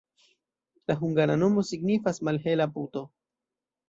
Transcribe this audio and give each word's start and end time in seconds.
La 0.91 0.95
hungara 1.01 1.35
nomo 1.41 1.63
signifas: 1.71 2.19
malhela 2.31 2.67
puto. 2.79 3.05